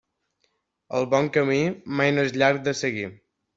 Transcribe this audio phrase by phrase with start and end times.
[1.01, 1.59] El bon camí,
[2.01, 3.07] mai no és llarg de seguir.